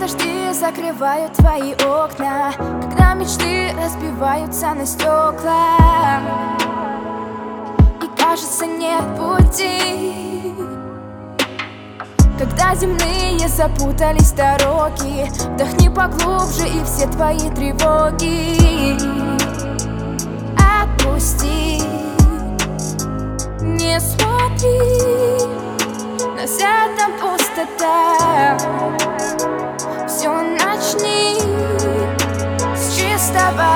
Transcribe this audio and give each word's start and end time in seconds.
дожди 0.00 0.52
закрывают 0.52 1.34
твои 1.34 1.74
окна 1.74 2.52
Когда 2.82 3.14
мечты 3.14 3.70
разбиваются 3.76 4.74
на 4.74 4.86
стекла. 4.86 5.76
И 8.02 8.20
кажется 8.20 8.66
нет 8.66 9.04
пути. 9.16 10.54
Когда 12.38 12.74
земные 12.74 13.46
запутались 13.48 14.32
дороги 14.32 15.30
Вдохни 15.52 15.90
поглубже 15.90 16.66
и 16.66 16.82
все 16.84 17.06
твои 17.08 17.50
тревоги. 17.50 18.96
Отпусти. 20.56 21.82
Не 23.60 24.00
смотри 24.00 24.78
На 26.34 26.46
вся 26.46 26.88
там 26.96 27.12
пустота 27.20 28.56
step 33.30 33.54
out. 33.58 33.69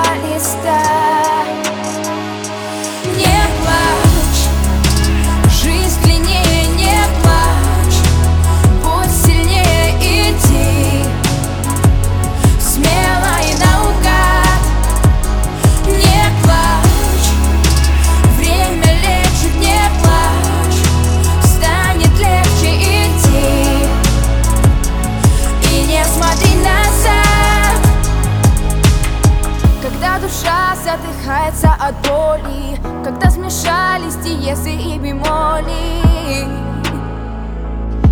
Когда 30.05 30.19
душа 30.19 30.75
задыхается 30.75 31.73
от 31.79 31.95
боли 32.07 32.79
Когда 33.03 33.31
смешались 33.31 34.15
диезы 34.17 34.69
и 34.69 34.99
бемоли. 34.99 36.03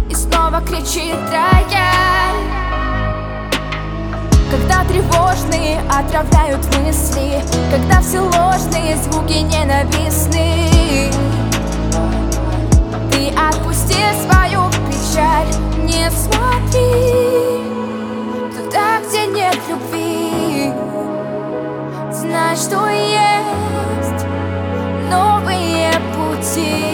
И 0.09 0.15
снова 0.15 0.59
кричит 0.61 1.15
рояль. 1.29 2.41
Когда 4.49 4.83
тревожные 4.85 5.81
отравляют 5.81 6.65
мысли 6.77 7.43
Когда 7.71 8.01
все 8.01 8.21
ложные 8.21 8.97
звуки 8.97 9.43
ненавистны 9.43 10.32
что 22.63 22.87
есть 22.87 24.25
новые 25.11 25.91
пути. 26.15 26.92